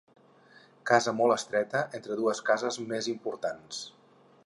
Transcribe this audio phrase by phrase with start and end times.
[0.91, 3.85] Casa molt estreta entre dues cases més importants.